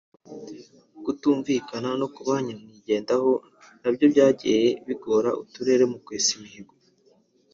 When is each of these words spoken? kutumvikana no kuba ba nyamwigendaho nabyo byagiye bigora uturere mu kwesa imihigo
kutumvikana 1.03 1.89
no 1.99 2.07
kuba 2.15 2.31
ba 2.35 2.41
nyamwigendaho 2.45 3.31
nabyo 3.81 4.05
byagiye 4.13 4.61
bigora 4.87 5.29
uturere 5.41 5.83
mu 5.91 5.97
kwesa 6.05 6.29
imihigo 6.37 6.73